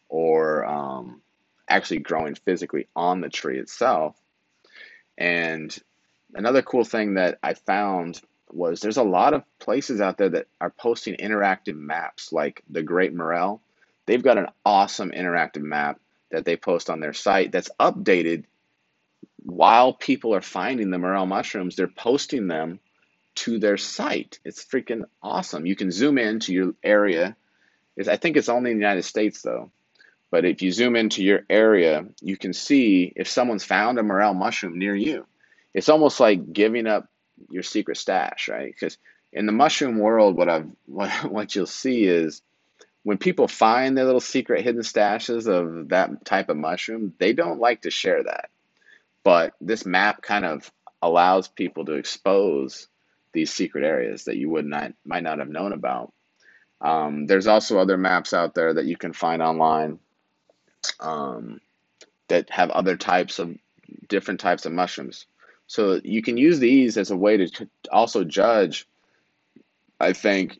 or 0.10 0.66
um, 0.66 1.22
actually 1.68 2.00
growing 2.00 2.36
physically 2.36 2.88
on 2.96 3.22
the 3.22 3.30
tree 3.30 3.60
itself. 3.60 4.16
And 5.18 5.76
another 6.34 6.62
cool 6.62 6.84
thing 6.84 7.16
that 7.16 7.40
I 7.44 7.54
found 7.54 8.22
was 8.52 8.80
there's 8.80 8.98
a 8.98 9.04
lot 9.04 9.34
of 9.34 9.44
places 9.60 10.02
out 10.02 10.18
there 10.18 10.30
that 10.30 10.48
are 10.60 10.72
posting 10.72 11.16
interactive 11.16 11.76
maps 11.76 12.34
like 12.34 12.64
the 12.70 12.82
Great 12.82 13.14
Morel. 13.14 13.62
They've 14.06 14.24
got 14.24 14.40
an 14.40 14.48
awesome 14.66 15.12
interactive 15.12 15.62
map 15.62 16.00
that 16.32 16.46
they 16.46 16.56
post 16.56 16.90
on 16.90 17.00
their 17.00 17.14
site 17.14 17.52
that's 17.52 17.70
updated 17.80 18.46
while 19.44 19.94
people 19.94 20.34
are 20.34 20.42
finding 20.42 20.90
the 20.90 20.98
morel 20.98 21.26
mushrooms. 21.26 21.76
They're 21.76 21.88
posting 21.88 22.48
them 22.48 22.80
to 23.40 23.60
their 23.60 23.78
site. 23.78 24.40
It's 24.44 24.64
freaking 24.66 25.04
awesome. 25.24 25.66
You 25.66 25.76
can 25.76 25.92
zoom 25.92 26.18
in 26.18 26.40
to 26.42 26.54
your 26.54 26.74
area. 26.84 27.36
It's, 27.96 28.10
I 28.10 28.18
think 28.18 28.36
it's 28.36 28.50
only 28.50 28.72
in 28.72 28.78
the 28.78 28.84
United 28.84 29.04
States 29.04 29.42
though. 29.42 29.72
But 30.32 30.46
if 30.46 30.62
you 30.62 30.72
zoom 30.72 30.96
into 30.96 31.24
your 31.24 31.42
area, 31.50 32.06
you 32.22 32.38
can 32.38 32.54
see 32.54 33.12
if 33.16 33.28
someone's 33.28 33.64
found 33.64 33.98
a 33.98 34.04
morel 34.04 34.34
mushroom 34.34 34.78
near 34.78 34.96
you. 34.96 35.26
It's 35.74 35.90
almost 35.90 36.20
like 36.20 36.52
giving 36.52 36.86
up 36.86 37.08
your 37.50 37.64
secret 37.64 37.98
stash, 37.98 38.50
right? 38.50 38.74
Because 38.74 38.98
in 39.32 39.46
the 39.46 39.52
mushroom 39.52 39.98
world, 39.98 40.36
what 40.36 40.50
I've 40.50 40.70
what, 40.86 41.10
what 41.26 41.56
you'll 41.56 41.66
see 41.66 42.04
is 42.04 42.42
when 43.04 43.18
people 43.18 43.48
find 43.48 43.98
their 43.98 44.06
little 44.06 44.20
secret 44.20 44.64
hidden 44.64 44.82
stashes 44.82 45.48
of 45.48 45.90
that 45.90 46.26
type 46.26 46.50
of 46.50 46.58
mushroom, 46.58 47.14
they 47.18 47.32
don't 47.34 47.60
like 47.60 47.84
to 47.84 47.92
share 47.92 48.24
that. 48.24 48.50
But 49.24 49.54
this 49.62 49.86
map 49.86 50.22
kind 50.22 50.46
of 50.46 50.70
allows 51.02 51.48
people 51.48 51.86
to 51.86 51.94
expose 51.94 52.88
these 53.40 53.54
secret 53.54 53.86
areas 53.86 54.26
that 54.26 54.38
you 54.38 54.50
would 54.50 54.66
not 54.66 54.94
might 55.06 55.24
not 55.24 55.40
have 55.40 55.50
known 55.50 55.74
about. 55.74 56.14
Um, 56.82 57.26
there's 57.26 57.48
also 57.48 57.80
other 57.80 57.98
maps 57.98 58.34
out 58.34 58.54
there 58.54 58.74
that 58.74 58.86
you 58.86 58.98
can 58.98 59.14
find 59.14 59.42
online 59.42 60.00
um, 61.00 61.62
that 62.28 62.50
have 62.50 62.70
other 62.70 62.98
types 62.98 63.40
of 63.40 63.56
different 64.10 64.42
types 64.42 64.66
of 64.66 64.74
mushrooms. 64.74 65.26
So 65.68 66.02
you 66.04 66.22
can 66.22 66.38
use 66.38 66.60
these 66.60 66.98
as 66.98 67.12
a 67.12 67.18
way 67.18 67.38
to 67.38 67.70
also 67.92 68.26
judge. 68.26 68.88
I 70.00 70.14
think, 70.14 70.60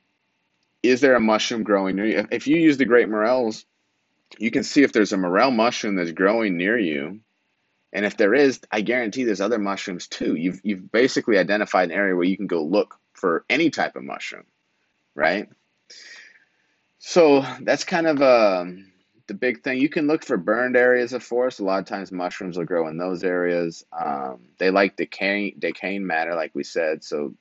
is 0.84 1.02
there 1.02 1.16
a 1.16 1.20
mushroom 1.22 1.64
growing 1.64 1.98
near 1.98 2.06
you? 2.06 2.28
If 2.32 2.48
you 2.48 2.58
use 2.58 2.78
the 2.78 2.86
great 2.86 3.10
morels, 3.10 3.66
you 4.38 4.52
can 4.52 4.64
see 4.64 4.84
if 4.84 4.94
there's 4.94 5.14
a 5.14 5.18
morel 5.18 5.52
mushroom 5.52 5.96
that's 5.96 6.12
growing 6.12 6.58
near 6.58 6.78
you 6.80 7.22
and 7.92 8.06
if 8.06 8.18
there 8.18 8.34
is, 8.34 8.60
I 8.72 8.82
guarantee 8.82 9.24
there's 9.24 9.42
other 9.42 9.58
mushrooms 9.58 10.08
too. 10.08 10.36
You've 10.36 10.62
you've 10.64 10.92
basically 10.92 11.38
identified 11.38 11.90
an 11.90 11.96
area 11.96 12.16
where 12.16 12.26
you 12.26 12.38
can 12.38 12.48
go 12.48 12.64
look 12.64 13.00
for 13.14 13.46
any 13.50 13.70
type 13.70 13.96
of 13.96 14.04
mushroom, 14.04 14.46
right? 15.16 15.50
So 17.00 17.44
that's 17.62 17.84
kind 17.86 18.08
of 18.08 18.22
um, 18.22 18.92
the 19.28 19.34
big 19.34 19.64
thing. 19.64 19.80
You 19.80 19.90
can 19.90 20.08
look 20.08 20.24
for 20.24 20.38
burned 20.38 20.76
areas 20.76 21.14
of 21.14 21.24
forest. 21.24 21.60
A 21.60 21.64
lot 21.64 21.80
of 21.80 21.86
times 21.86 22.12
mushrooms 22.12 22.58
will 22.58 22.66
grow 22.66 22.88
in 22.88 22.98
those 22.98 23.24
areas. 23.24 23.86
Um, 23.92 24.50
they 24.58 24.70
like 24.70 24.96
decaying 24.96 25.56
decaying 25.58 26.06
matter, 26.06 26.36
like 26.36 26.52
we 26.54 26.64
said. 26.64 27.04
So 27.04 27.34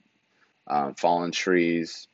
um, 0.66 0.94
fallen 0.94 1.32
trees. 1.32 2.08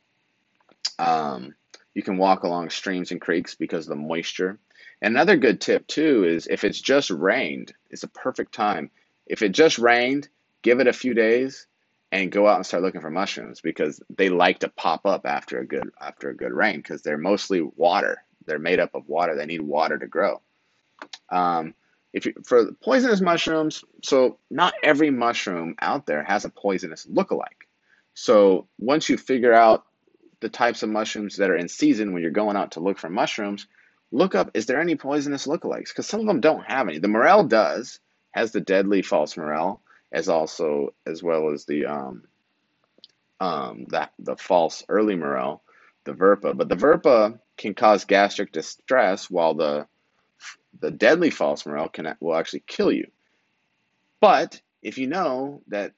Um, 0.99 1.55
you 1.93 2.03
can 2.03 2.17
walk 2.17 2.43
along 2.43 2.69
streams 2.69 3.11
and 3.11 3.21
creeks 3.21 3.55
because 3.55 3.85
of 3.85 3.89
the 3.89 4.03
moisture. 4.03 4.59
Another 5.05 5.37
good 5.37 5.61
tip 5.61 5.85
too 5.85 6.23
is 6.23 6.47
if 6.47 6.63
it's 6.63 6.81
just 6.81 7.11
rained, 7.11 7.73
it's 7.91 8.01
a 8.01 8.07
perfect 8.07 8.55
time. 8.55 8.89
If 9.27 9.43
it 9.43 9.49
just 9.49 9.77
rained, 9.77 10.27
give 10.63 10.79
it 10.79 10.87
a 10.87 10.93
few 10.93 11.13
days 11.13 11.67
and 12.11 12.31
go 12.31 12.47
out 12.47 12.55
and 12.55 12.65
start 12.65 12.81
looking 12.81 13.01
for 13.01 13.11
mushrooms 13.11 13.61
because 13.61 14.01
they 14.09 14.29
like 14.29 14.59
to 14.59 14.69
pop 14.69 15.05
up 15.05 15.27
after 15.27 15.59
a 15.59 15.67
good 15.67 15.91
after 16.01 16.29
a 16.29 16.35
good 16.35 16.53
rain 16.53 16.77
because 16.77 17.03
they're 17.03 17.19
mostly 17.19 17.61
water. 17.61 18.23
They're 18.47 18.57
made 18.57 18.79
up 18.79 18.95
of 18.95 19.07
water. 19.07 19.35
They 19.35 19.45
need 19.45 19.61
water 19.61 19.95
to 19.99 20.07
grow. 20.07 20.41
Um, 21.29 21.75
if 22.11 22.25
you, 22.25 22.33
for 22.43 22.71
poisonous 22.71 23.21
mushrooms, 23.21 23.83
so 24.01 24.39
not 24.49 24.73
every 24.81 25.11
mushroom 25.11 25.75
out 25.79 26.07
there 26.07 26.23
has 26.23 26.45
a 26.45 26.49
poisonous 26.49 27.05
look-alike. 27.07 27.67
So 28.15 28.67
once 28.79 29.07
you 29.07 29.17
figure 29.17 29.53
out 29.53 29.85
the 30.39 30.49
types 30.49 30.81
of 30.81 30.89
mushrooms 30.89 31.35
that 31.37 31.51
are 31.51 31.57
in 31.57 31.67
season 31.67 32.11
when 32.11 32.23
you're 32.23 32.31
going 32.31 32.57
out 32.57 32.71
to 32.71 32.79
look 32.79 32.97
for 32.97 33.09
mushrooms, 33.09 33.67
look 34.11 34.35
up 34.35 34.51
is 34.53 34.65
there 34.65 34.81
any 34.81 34.95
poisonous 34.95 35.47
lookalikes? 35.47 35.89
Because 35.89 36.07
some 36.07 36.21
of 36.21 36.27
them 36.27 36.41
don't 36.41 36.65
have 36.65 36.87
any. 36.87 36.99
The 36.99 37.07
morel 37.07 37.43
does, 37.43 37.99
has 38.31 38.51
the 38.51 38.61
deadly 38.61 39.01
false 39.01 39.37
morel, 39.37 39.81
as 40.11 40.29
also 40.29 40.93
as 41.05 41.21
well 41.21 41.51
as 41.51 41.65
the 41.65 41.85
um, 41.85 42.23
um, 43.39 43.85
that 43.89 44.13
the 44.19 44.37
false 44.37 44.83
early 44.89 45.15
morel, 45.15 45.63
the 46.05 46.13
verpa. 46.13 46.55
But 46.55 46.69
the 46.69 46.75
verpa 46.75 47.39
can 47.57 47.73
cause 47.73 48.05
gastric 48.05 48.51
distress, 48.51 49.29
while 49.29 49.53
the 49.53 49.87
the 50.79 50.91
deadly 50.91 51.29
false 51.29 51.65
morel 51.65 51.89
can 51.89 52.15
will 52.19 52.35
actually 52.35 52.63
kill 52.67 52.91
you. 52.91 53.07
But 54.21 54.61
if 54.81 54.97
you 54.97 55.07
know 55.07 55.61
that 55.67 55.93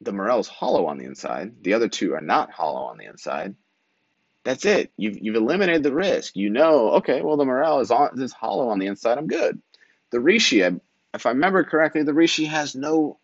the 0.00 0.12
morel 0.12 0.40
is 0.40 0.48
hollow 0.48 0.86
on 0.86 0.98
the 0.98 1.04
inside, 1.04 1.62
the 1.62 1.74
other 1.74 1.88
two 1.88 2.14
are 2.14 2.20
not 2.20 2.50
hollow 2.50 2.82
on 2.82 2.98
the 2.98 3.06
inside. 3.06 3.54
That's 4.44 4.66
it. 4.66 4.92
You've, 4.96 5.18
you've 5.18 5.36
eliminated 5.36 5.82
the 5.82 5.94
risk. 5.94 6.36
You 6.36 6.50
know, 6.50 6.90
okay, 6.92 7.22
well, 7.22 7.36
the 7.36 7.44
morel 7.44 7.80
is, 7.80 7.90
on, 7.90 8.20
is 8.20 8.32
hollow 8.32 8.68
on 8.68 8.78
the 8.78 8.86
inside. 8.86 9.18
I'm 9.18 9.26
good. 9.26 9.60
The 10.10 10.18
reishi, 10.18 10.80
if 11.14 11.26
I 11.26 11.30
remember 11.30 11.64
correctly, 11.64 12.02
the 12.02 12.12
reishi 12.12 12.46
has 12.46 12.74
no 12.74 13.18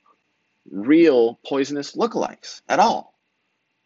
real 0.70 1.38
poisonous 1.46 1.94
lookalikes 1.94 2.62
at 2.68 2.78
all. 2.80 3.14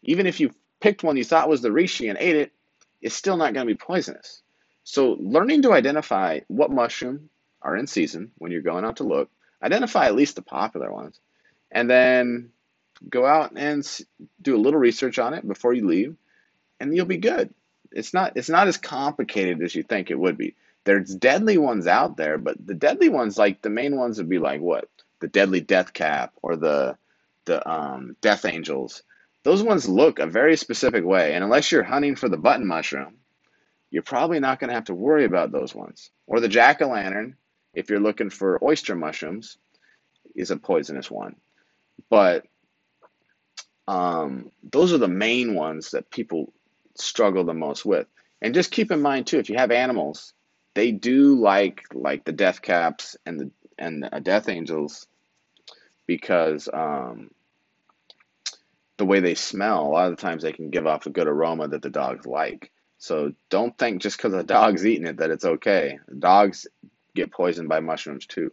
Even 0.03 0.27
if 0.27 0.39
you 0.39 0.51
picked 0.79 1.03
one 1.03 1.17
you 1.17 1.23
thought 1.23 1.49
was 1.49 1.61
the 1.61 1.69
reishi 1.69 2.09
and 2.09 2.17
ate 2.19 2.35
it, 2.35 2.51
it's 3.01 3.15
still 3.15 3.37
not 3.37 3.53
going 3.53 3.67
to 3.67 3.73
be 3.73 3.77
poisonous. 3.77 4.41
So, 4.83 5.17
learning 5.19 5.63
to 5.63 5.73
identify 5.73 6.41
what 6.47 6.71
mushroom 6.71 7.29
are 7.61 7.75
in 7.75 7.87
season 7.87 8.31
when 8.37 8.51
you're 8.51 8.61
going 8.61 8.85
out 8.85 8.97
to 8.97 9.03
look, 9.03 9.29
identify 9.61 10.05
at 10.05 10.15
least 10.15 10.35
the 10.35 10.41
popular 10.41 10.91
ones, 10.91 11.19
and 11.71 11.89
then 11.89 12.51
go 13.09 13.25
out 13.25 13.53
and 13.55 13.85
do 14.41 14.55
a 14.55 14.61
little 14.61 14.79
research 14.79 15.19
on 15.19 15.33
it 15.33 15.47
before 15.47 15.73
you 15.73 15.87
leave, 15.87 16.15
and 16.79 16.95
you'll 16.95 17.05
be 17.05 17.17
good. 17.17 17.53
It's 17.91 18.13
not 18.13 18.33
it's 18.35 18.49
not 18.49 18.67
as 18.67 18.77
complicated 18.77 19.61
as 19.61 19.75
you 19.75 19.83
think 19.83 20.11
it 20.11 20.19
would 20.19 20.37
be. 20.37 20.55
There's 20.83 21.15
deadly 21.15 21.57
ones 21.57 21.87
out 21.87 22.17
there, 22.17 22.37
but 22.37 22.63
the 22.65 22.75
deadly 22.75 23.09
ones, 23.09 23.37
like 23.37 23.61
the 23.61 23.69
main 23.69 23.95
ones, 23.95 24.17
would 24.17 24.29
be 24.29 24.39
like 24.39 24.61
what 24.61 24.89
the 25.19 25.27
deadly 25.27 25.61
death 25.61 25.93
cap 25.93 26.33
or 26.41 26.55
the 26.55 26.97
the 27.45 27.67
um, 27.69 28.15
death 28.21 28.45
angels. 28.45 29.03
Those 29.43 29.63
ones 29.63 29.87
look 29.87 30.19
a 30.19 30.25
very 30.25 30.57
specific 30.57 31.03
way, 31.03 31.33
and 31.33 31.43
unless 31.43 31.71
you're 31.71 31.83
hunting 31.83 32.15
for 32.15 32.29
the 32.29 32.37
button 32.37 32.65
mushroom, 32.65 33.17
you're 33.91 34.03
probably 34.03 34.39
not 34.39 34.59
going 34.59 34.69
to 34.69 34.75
have 34.75 34.85
to 34.85 34.95
worry 34.95 35.25
about 35.25 35.51
those 35.51 35.73
ones. 35.73 36.09
Or 36.27 36.39
the 36.39 36.47
jack 36.47 36.81
o' 36.81 36.89
lantern, 36.89 37.35
if 37.73 37.89
you're 37.89 37.99
looking 37.99 38.31
for 38.31 38.63
oyster 38.63 38.95
mushrooms, 38.95 39.57
is 40.35 40.51
a 40.51 40.57
poisonous 40.57 41.09
one. 41.11 41.35
But 42.09 42.45
um, 43.87 44.51
those 44.71 44.93
are 44.93 44.97
the 44.97 45.07
main 45.07 45.53
ones 45.53 45.91
that 45.91 46.09
people 46.09 46.51
struggle 46.97 47.43
the 47.43 47.53
most 47.53 47.85
with. 47.85 48.07
And 48.41 48.53
just 48.53 48.71
keep 48.71 48.91
in 48.91 49.01
mind 49.01 49.27
too, 49.27 49.39
if 49.39 49.49
you 49.49 49.57
have 49.57 49.71
animals, 49.71 50.33
they 50.73 50.91
do 50.91 51.39
like 51.39 51.83
like 51.93 52.25
the 52.25 52.31
death 52.31 52.61
caps 52.61 53.17
and 53.25 53.39
the 53.39 53.51
and 53.77 54.03
the 54.03 54.19
death 54.19 54.49
angels 54.49 55.07
because 56.05 56.69
um, 56.71 57.31
the 58.97 59.05
way 59.05 59.19
they 59.19 59.35
smell, 59.35 59.85
a 59.85 59.87
lot 59.87 60.11
of 60.11 60.15
the 60.15 60.21
times 60.21 60.43
they 60.43 60.51
can 60.51 60.69
give 60.69 60.85
off 60.85 61.05
a 61.05 61.09
good 61.09 61.27
aroma 61.27 61.67
that 61.67 61.81
the 61.81 61.89
dogs 61.89 62.25
like. 62.25 62.71
So 62.97 63.33
don't 63.49 63.77
think 63.77 64.01
just 64.01 64.17
because 64.17 64.33
a 64.33 64.43
dog's 64.43 64.85
eating 64.85 65.07
it 65.07 65.17
that 65.17 65.31
it's 65.31 65.45
okay. 65.45 65.99
Dogs 66.17 66.67
get 67.13 67.31
poisoned 67.31 67.69
by 67.69 67.79
mushrooms 67.79 68.25
too. 68.25 68.51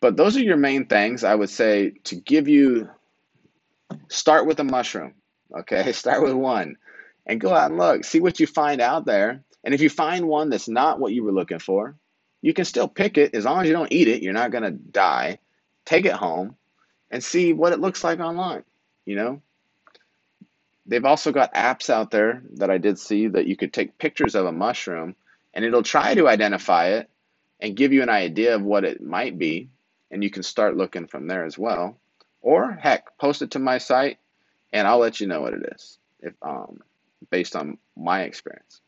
But 0.00 0.16
those 0.16 0.36
are 0.36 0.42
your 0.42 0.56
main 0.56 0.86
things. 0.86 1.24
I 1.24 1.34
would 1.34 1.50
say 1.50 1.90
to 2.04 2.16
give 2.16 2.48
you 2.48 2.88
start 4.08 4.46
with 4.46 4.60
a 4.60 4.64
mushroom. 4.64 5.14
Okay, 5.56 5.92
start 5.92 6.22
with 6.22 6.34
one 6.34 6.76
and 7.26 7.40
go 7.40 7.52
out 7.52 7.70
and 7.70 7.78
look. 7.78 8.04
See 8.04 8.20
what 8.20 8.40
you 8.40 8.46
find 8.46 8.80
out 8.80 9.04
there. 9.04 9.42
And 9.64 9.74
if 9.74 9.80
you 9.80 9.90
find 9.90 10.28
one 10.28 10.48
that's 10.48 10.68
not 10.68 11.00
what 11.00 11.12
you 11.12 11.24
were 11.24 11.32
looking 11.32 11.58
for, 11.58 11.96
you 12.40 12.54
can 12.54 12.64
still 12.64 12.88
pick 12.88 13.18
it 13.18 13.34
as 13.34 13.44
long 13.44 13.60
as 13.60 13.66
you 13.66 13.72
don't 13.72 13.92
eat 13.92 14.08
it. 14.08 14.22
You're 14.22 14.32
not 14.32 14.52
going 14.52 14.62
to 14.62 14.70
die. 14.70 15.38
Take 15.84 16.04
it 16.04 16.12
home 16.12 16.56
and 17.10 17.22
see 17.22 17.52
what 17.52 17.72
it 17.72 17.80
looks 17.80 18.04
like 18.04 18.20
online. 18.20 18.62
You 19.04 19.16
know, 19.16 19.42
they've 20.86 21.04
also 21.04 21.32
got 21.32 21.54
apps 21.54 21.90
out 21.90 22.10
there 22.10 22.42
that 22.54 22.70
I 22.70 22.78
did 22.78 22.98
see 22.98 23.28
that 23.28 23.46
you 23.46 23.56
could 23.56 23.72
take 23.72 23.98
pictures 23.98 24.34
of 24.34 24.46
a 24.46 24.52
mushroom 24.52 25.16
and 25.54 25.64
it'll 25.64 25.82
try 25.82 26.14
to 26.14 26.28
identify 26.28 26.88
it 26.88 27.10
and 27.60 27.76
give 27.76 27.92
you 27.92 28.02
an 28.02 28.08
idea 28.08 28.54
of 28.54 28.62
what 28.62 28.84
it 28.84 29.02
might 29.02 29.38
be. 29.38 29.68
And 30.10 30.22
you 30.22 30.30
can 30.30 30.42
start 30.44 30.76
looking 30.76 31.06
from 31.06 31.26
there 31.26 31.44
as 31.44 31.58
well. 31.58 31.98
Or 32.40 32.72
heck, 32.72 33.18
post 33.18 33.42
it 33.42 33.52
to 33.52 33.58
my 33.58 33.78
site 33.78 34.18
and 34.72 34.86
I'll 34.86 34.98
let 34.98 35.20
you 35.20 35.26
know 35.26 35.40
what 35.40 35.54
it 35.54 35.72
is 35.74 35.98
if 36.20 36.34
um, 36.42 36.80
based 37.30 37.56
on 37.56 37.78
my 37.96 38.22
experience. 38.22 38.80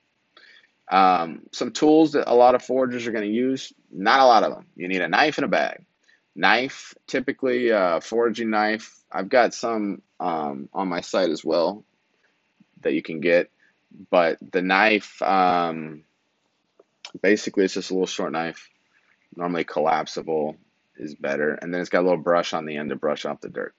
Um, 0.91 1.43
some 1.53 1.73
tools 1.73 2.13
that 2.13 2.31
a 2.31 2.35
lot 2.35 2.55
of 2.55 2.63
foragers 2.63 3.07
are 3.07 3.13
going 3.13 3.29
to 3.29 3.35
use, 3.35 3.73
not 3.91 4.21
a 4.21 4.25
lot 4.25 4.43
of 4.43 4.55
them. 4.55 4.67
You 4.75 4.89
need 4.89 5.03
a 5.03 5.09
knife 5.09 5.39
and 5.39 5.45
a 5.45 5.49
bag. 5.49 5.85
Knife, 6.35 6.95
typically 7.07 7.69
a 7.69 7.79
uh, 7.79 8.01
foraging 8.01 8.51
knife. 8.51 8.95
I've 9.11 9.29
got 9.29 9.55
some 9.55 10.03
um, 10.21 10.69
on 10.73 10.89
my 10.89 11.01
site 11.01 11.31
as 11.31 11.45
well 11.45 11.85
that 12.83 12.95
you 12.95 13.03
can 13.03 13.21
get, 13.21 13.51
but 14.11 14.39
the 14.53 14.63
knife, 14.63 15.21
um, 15.23 16.05
basically, 17.21 17.65
it's 17.65 17.75
just 17.75 17.91
a 17.91 17.95
little 17.95 18.07
short 18.07 18.33
knife, 18.33 18.71
normally 19.35 19.65
collapsible 19.65 20.57
is 20.97 21.15
better. 21.15 21.55
And 21.55 21.73
then 21.73 21.81
it's 21.81 21.91
got 21.91 22.01
a 22.01 22.09
little 22.09 22.19
brush 22.19 22.53
on 22.53 22.67
the 22.67 22.77
end 22.77 22.91
to 22.91 22.97
brush 22.97 23.25
off 23.25 23.41
the 23.41 23.49
dirt. 23.49 23.75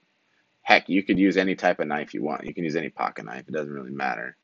Heck, 0.62 0.88
you 0.88 1.02
could 1.02 1.18
use 1.18 1.36
any 1.36 1.54
type 1.54 1.80
of 1.80 1.88
knife 1.88 2.14
you 2.14 2.22
want. 2.22 2.46
You 2.46 2.54
can 2.54 2.64
use 2.64 2.76
any 2.76 2.90
pocket 2.90 3.24
knife. 3.24 3.48
It 3.48 3.52
doesn't 3.52 3.72
really 3.72 3.90
matter. 3.90 4.36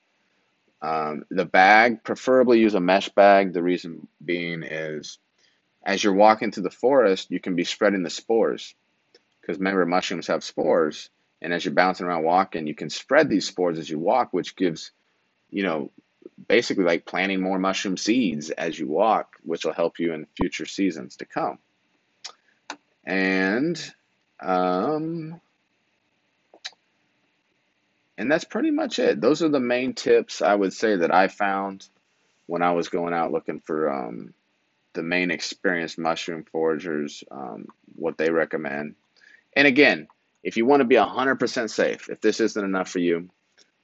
Um, 0.87 1.25
the 1.31 1.45
bag, 1.45 2.05
preferably 2.05 2.61
use 2.61 2.75
a 2.75 2.81
mesh 2.81 3.09
bag. 3.09 3.53
The 3.53 3.63
reason 3.63 4.07
being 4.25 4.63
is 4.63 5.19
as 5.85 6.03
you're 6.03 6.13
walking 6.13 6.53
through 6.53 6.63
the 6.63 6.71
forest, 6.71 7.33
you 7.33 7.41
can 7.41 7.57
be 7.57 7.65
spreading 7.65 8.05
the 8.05 8.11
spores. 8.11 8.73
Because 9.41 9.59
remember, 9.59 9.85
mushrooms 9.85 10.29
have 10.29 10.45
spores. 10.45 11.11
And 11.43 11.53
as 11.53 11.65
you're 11.65 11.75
bouncing 11.75 12.07
around 12.07 12.23
walking, 12.23 12.69
you 12.69 12.75
can 12.77 12.89
spread 12.89 13.29
these 13.29 13.49
spores 13.49 13.81
as 13.81 13.91
you 13.91 13.99
walk, 13.99 14.33
which 14.33 14.55
gives, 14.55 14.93
you 15.51 15.65
know, 15.65 15.91
basically 16.47 16.85
like 16.85 17.05
planting 17.05 17.41
more 17.41 17.59
mushroom 17.59 17.97
seeds 17.97 18.51
as 18.51 18.79
you 18.79 18.87
walk, 18.87 19.35
which 19.43 19.65
will 19.65 19.73
help 19.73 19.99
you 19.99 20.15
in 20.15 20.29
future 20.37 20.67
seasons 20.67 21.17
to 21.17 21.25
come. 21.25 21.59
And 23.05 23.77
um, 24.41 25.41
and 28.19 28.31
that's 28.31 28.45
pretty 28.45 28.71
much 28.71 28.99
it. 28.99 29.21
Those 29.21 29.43
are 29.43 29.49
the 29.49 29.61
main 29.61 29.95
tips 29.95 30.43
I 30.43 30.55
would 30.55 30.73
say 30.73 30.97
that 30.97 31.15
I 31.15 31.29
found 31.29 31.87
when 32.47 32.63
I 32.63 32.73
was 32.73 32.89
going 32.89 33.13
out 33.13 33.33
looking 33.33 33.61
for 33.61 33.93
um, 33.93 34.35
the 34.95 35.03
main 35.03 35.31
experienced 35.31 35.99
mushroom 35.99 36.45
foragers, 36.53 37.23
um, 37.31 37.67
what 37.95 38.17
they 38.17 38.31
recommend. 38.31 38.95
And 39.55 39.67
again, 39.67 40.09
if 40.43 40.57
you 40.57 40.65
want 40.65 40.81
to 40.81 40.87
be 40.87 40.95
100% 40.95 41.71
safe, 41.71 42.09
if 42.09 42.21
this 42.21 42.41
isn't 42.41 42.65
enough 42.65 42.89
for 42.89 43.01
you, 43.01 43.29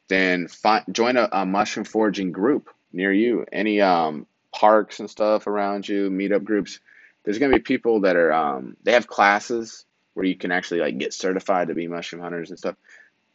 then 0.08 0.48
find, 0.48 0.84
join 0.92 1.16
a, 1.16 1.28
a 1.32 1.46
mushroom 1.46 1.84
foraging 1.84 2.32
group 2.32 2.70
near 2.92 3.12
you. 3.12 3.44
Any 3.52 3.80
um, 3.80 4.26
parks 4.54 5.00
and 5.00 5.10
stuff 5.10 5.46
around 5.46 5.88
you, 5.88 6.10
meetup 6.10 6.44
groups. 6.44 6.80
There's 7.24 7.38
going 7.38 7.52
to 7.52 7.58
be 7.58 7.62
people 7.62 8.00
that 8.02 8.16
are, 8.16 8.32
um, 8.32 8.76
they 8.82 8.92
have 8.92 9.06
classes 9.06 9.84
where 10.14 10.26
you 10.26 10.36
can 10.36 10.52
actually 10.52 10.80
like 10.80 10.98
get 10.98 11.14
certified 11.14 11.68
to 11.68 11.74
be 11.74 11.88
mushroom 11.88 12.22
hunters 12.22 12.50
and 12.50 12.58
stuff 12.58 12.76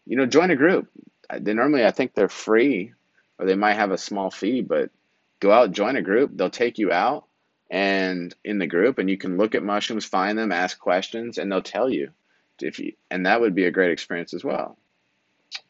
you 0.08 0.16
know, 0.16 0.26
join 0.26 0.52
a 0.52 0.56
group. 0.56 0.90
They 1.38 1.54
normally, 1.54 1.86
I 1.86 1.92
think 1.92 2.14
they're 2.14 2.30
free, 2.30 2.94
or 3.38 3.46
they 3.46 3.56
might 3.56 3.74
have 3.74 3.92
a 3.92 3.98
small 3.98 4.32
fee, 4.32 4.62
but 4.62 4.90
go 5.40 5.52
out, 5.52 5.72
join 5.72 5.98
a 5.98 6.02
group. 6.02 6.32
They'll 6.34 6.50
take 6.50 6.78
you 6.78 6.92
out 6.92 7.26
and 7.70 8.34
in 8.46 8.60
the 8.60 8.68
group, 8.68 8.98
and 8.98 9.10
you 9.10 9.18
can 9.18 9.38
look 9.38 9.54
at 9.54 9.64
mushrooms, 9.64 10.06
find 10.06 10.38
them, 10.38 10.54
ask 10.54 10.80
questions, 10.80 11.38
and 11.38 11.52
they'll 11.52 11.62
tell 11.62 11.90
you 11.90 12.12
if 12.62 12.80
you. 12.80 12.94
And 13.12 13.26
that 13.26 13.42
would 13.42 13.54
be 13.54 13.66
a 13.66 13.72
great 13.72 13.92
experience 13.92 14.34
as 14.34 14.44
well. 14.44 14.78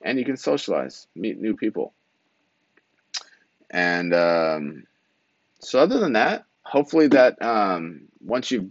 And 0.02 0.20
you 0.20 0.26
can 0.26 0.38
socialize, 0.38 1.08
meet 1.16 1.40
new 1.40 1.56
people. 1.56 1.94
And 3.70 4.14
um, 4.14 4.84
so, 5.60 5.80
other 5.80 6.00
than 6.00 6.14
that, 6.14 6.46
hopefully 6.62 7.08
that 7.08 7.42
um, 7.42 8.04
once 8.22 8.52
you've 8.52 8.70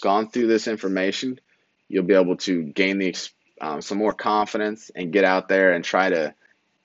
gone 0.00 0.30
through 0.30 0.46
this 0.46 0.68
information, 0.68 1.40
you'll 1.88 2.04
be 2.04 2.14
able 2.14 2.36
to 2.36 2.62
gain 2.62 2.98
the 2.98 3.06
experience 3.06 3.35
um, 3.60 3.82
some 3.82 3.98
more 3.98 4.12
confidence 4.12 4.90
and 4.94 5.12
get 5.12 5.24
out 5.24 5.48
there 5.48 5.72
and 5.72 5.84
try 5.84 6.10
to 6.10 6.34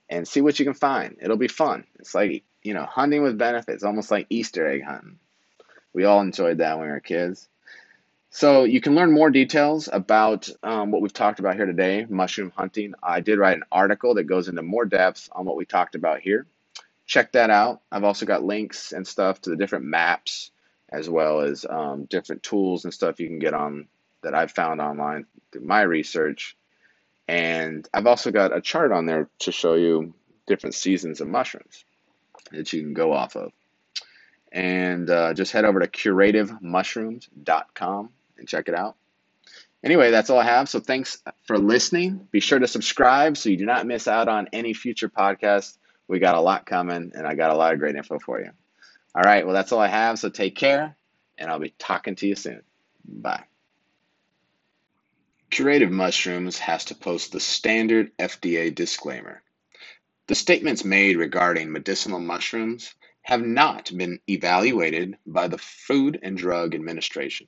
and 0.10 0.28
see 0.28 0.42
what 0.42 0.60
you 0.60 0.66
can 0.66 0.74
find. 0.74 1.18
It'll 1.22 1.38
be 1.38 1.48
fun. 1.48 1.86
It's 2.00 2.13
like 2.16 2.44
you 2.63 2.74
know 2.74 2.86
hunting 2.86 3.24
with 3.24 3.38
benefits, 3.38 3.84
almost 3.84 4.12
like 4.12 4.28
Easter 4.30 4.68
egg 4.68 4.84
hunting. 4.84 5.20
We 5.94 6.06
all 6.06 6.22
enjoyed 6.22 6.60
that 6.60 6.78
when 6.78 6.88
we 6.88 6.92
were 6.92 7.00
kids. 7.00 7.48
So 8.34 8.63
you 8.63 8.80
can 8.80 8.96
learn 8.96 9.12
more 9.12 9.30
details 9.30 9.90
about 9.92 10.50
um, 10.63 10.92
what 10.92 11.01
we've 11.01 11.12
talked 11.12 11.40
about 11.40 11.56
here 11.56 11.66
today, 11.66 12.06
mushroom 12.10 12.54
hunting. 12.56 12.94
I 13.04 13.20
did 13.20 13.38
write 13.38 13.58
an 13.58 13.66
article 13.70 14.16
that 14.16 14.24
goes 14.24 14.48
into 14.48 14.62
more 14.62 14.86
depth 14.86 15.28
on 15.34 15.46
what 15.46 15.58
we 15.58 15.66
talked 15.66 15.96
about 15.96 16.22
here. 16.22 16.48
Check 17.06 17.34
that 17.34 17.50
out. 17.50 17.82
I've 17.92 18.06
also 18.06 18.25
got 18.25 18.42
links 18.42 18.94
and 18.94 19.06
stuff 19.06 19.42
to 19.42 19.50
the 19.50 19.58
different 19.58 19.84
maps 19.84 20.51
as 20.90 21.10
well 21.10 21.42
as 21.42 21.66
um, 21.70 22.06
different 22.06 22.44
tools 22.44 22.86
and 22.86 22.94
stuff 22.94 23.20
you 23.20 23.28
can 23.28 23.40
get 23.40 23.54
on 23.54 23.88
that 24.24 24.34
I've 24.36 24.51
found 24.51 24.80
online 24.80 25.25
through 25.51 25.66
my 25.66 25.82
research. 25.82 26.56
And 27.32 27.88
I've 27.94 28.08
also 28.08 28.30
got 28.30 28.54
a 28.54 28.60
chart 28.60 28.92
on 28.92 29.06
there 29.06 29.30
to 29.40 29.54
show 29.54 29.76
you 29.76 30.14
different 30.48 30.76
seasons 30.76 31.22
of 31.22 31.30
mushrooms 31.30 31.86
that 32.52 32.74
you 32.74 32.82
can 32.82 32.94
go 32.94 33.14
off 33.14 33.38
of. 33.38 33.54
And 34.52 35.10
uh, 35.10 35.34
just 35.34 35.54
head 35.54 35.64
over 35.64 35.80
to 35.80 35.88
curativemushrooms.com 35.88 38.10
and 38.38 38.48
check 38.50 38.68
it 38.68 38.76
out. 38.76 38.98
Anyway, 39.82 40.12
that's 40.12 40.30
all 40.30 40.40
I 40.40 40.44
have. 40.44 40.68
So 40.68 40.82
thanks 40.82 41.24
for 41.46 41.58
listening. 41.58 42.28
Be 42.32 42.42
sure 42.42 42.60
to 42.60 42.68
subscribe 42.68 43.38
so 43.38 43.48
you 43.48 43.56
do 43.56 43.66
not 43.66 43.88
miss 43.88 44.10
out 44.10 44.28
on 44.28 44.50
any 44.52 44.74
future 44.74 45.08
podcasts. 45.08 45.78
We 46.10 46.20
got 46.20 46.36
a 46.36 46.42
lot 46.42 46.66
coming, 46.66 47.14
and 47.16 47.26
I 47.26 47.36
got 47.36 47.52
a 47.52 47.56
lot 47.56 47.72
of 47.72 47.80
great 47.80 47.96
info 47.96 48.20
for 48.20 48.42
you. 48.42 48.50
All 49.16 49.24
right, 49.24 49.46
well, 49.46 49.54
that's 49.54 49.72
all 49.72 49.80
I 49.80 49.88
have. 49.88 50.20
So 50.20 50.28
take 50.28 50.58
care, 50.58 50.98
and 51.38 51.50
I'll 51.50 51.60
be 51.60 51.74
talking 51.80 52.18
to 52.18 52.28
you 52.28 52.36
soon. 52.36 52.62
Bye. 53.06 53.46
Curative 55.51 55.91
Mushrooms 55.91 56.60
has 56.60 56.86
to 56.86 56.96
post 56.96 57.34
the 57.34 57.41
standard 57.41 58.15
FDA 58.17 58.74
disclaimer. 58.74 59.43
The 60.27 60.36
statements 60.36 60.86
made 60.86 61.17
regarding 61.17 61.74
medicinal 61.74 62.22
mushrooms 62.22 62.96
have 63.22 63.41
not 63.41 63.91
been 63.96 64.22
evaluated 64.29 65.17
by 65.25 65.50
the 65.50 65.58
Food 65.58 66.17
and 66.24 66.38
Drug 66.38 66.74
Administration. 66.74 67.48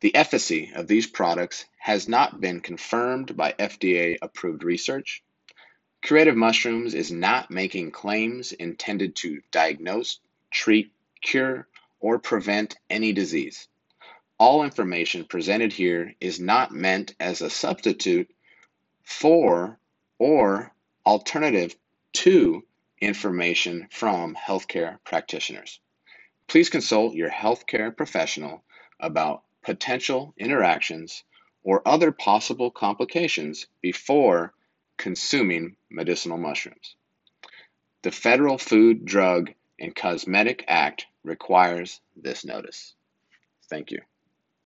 The 0.00 0.16
efficacy 0.16 0.72
of 0.74 0.88
these 0.88 1.06
products 1.06 1.64
has 1.78 2.08
not 2.08 2.40
been 2.40 2.60
confirmed 2.60 3.36
by 3.36 3.52
FDA 3.52 4.18
approved 4.20 4.64
research. 4.64 5.22
Curative 6.02 6.36
Mushrooms 6.36 6.92
is 6.92 7.12
not 7.12 7.52
making 7.52 7.92
claims 7.92 8.50
intended 8.50 9.14
to 9.16 9.42
diagnose, 9.52 10.18
treat, 10.50 10.90
cure, 11.20 11.68
or 12.00 12.18
prevent 12.18 12.76
any 12.90 13.12
disease. 13.12 13.68
All 14.42 14.64
information 14.64 15.24
presented 15.24 15.72
here 15.72 16.16
is 16.20 16.40
not 16.40 16.72
meant 16.72 17.14
as 17.20 17.42
a 17.42 17.48
substitute 17.48 18.28
for 19.04 19.78
or 20.18 20.72
alternative 21.06 21.76
to 22.14 22.64
information 23.00 23.86
from 23.92 24.34
healthcare 24.34 24.98
practitioners. 25.04 25.78
Please 26.48 26.70
consult 26.70 27.14
your 27.14 27.30
healthcare 27.30 27.96
professional 27.96 28.64
about 28.98 29.44
potential 29.62 30.34
interactions, 30.36 31.22
or 31.62 31.86
other 31.86 32.10
possible 32.10 32.72
complications 32.72 33.68
before 33.80 34.52
consuming 34.96 35.76
medicinal 35.88 36.36
mushrooms. 36.36 36.96
The 38.02 38.10
Federal 38.10 38.58
Food, 38.58 39.04
Drug, 39.04 39.52
and 39.78 39.94
Cosmetic 39.94 40.64
Act 40.66 41.06
requires 41.22 42.00
this 42.16 42.44
notice. 42.44 42.96
Thank 43.68 43.92
you. 43.92 44.02